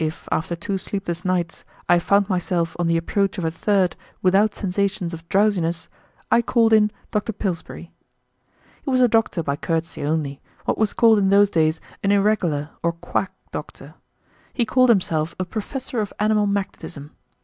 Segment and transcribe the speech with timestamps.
[0.00, 4.56] If after two sleepless nights I found myself on the approach of the third without
[4.56, 5.88] sensations of drowsiness,
[6.32, 7.32] I called in Dr.
[7.32, 7.92] Pillsbury.
[8.82, 12.70] He was a doctor by courtesy only, what was called in those days an "irregular"
[12.82, 13.94] or "quack" doctor.
[14.52, 17.12] He called himself a "Professor of Animal Magnetism."